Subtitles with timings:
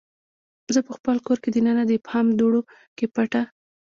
[0.73, 2.61] زه پخپل کور کې دننه د ابهام دوړو
[2.97, 3.41] کې پټه